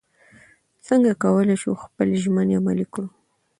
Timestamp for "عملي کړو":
2.59-3.07